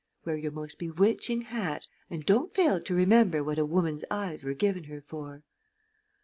Wear 0.25 0.35
your 0.35 0.51
most 0.51 0.79
bewitching 0.79 1.41
hat, 1.41 1.85
and 2.09 2.25
don't 2.25 2.51
fail 2.55 2.81
to 2.81 2.95
remember 2.95 3.43
what 3.43 3.59
a 3.59 3.65
woman's 3.67 4.03
eyes 4.09 4.43
were 4.43 4.55
given 4.55 4.85
her 4.85 4.99
for." 4.99 5.43